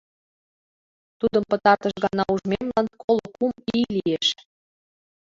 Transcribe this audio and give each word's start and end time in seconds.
Тудым 1.19 1.43
пытартыш 1.51 1.93
гана 2.05 2.23
ужмемлан 2.33 2.87
коло 3.01 3.25
кум 3.35 3.53
ий 3.77 3.87
лиеш. 3.95 4.27